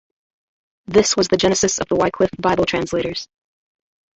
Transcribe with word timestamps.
This 0.87 1.15
was 1.15 1.27
the 1.27 1.37
genesis 1.37 1.77
of 1.77 1.87
the 1.87 1.95
Wycliffe 1.95 2.31
Bible 2.39 2.65
Translators. 2.65 3.27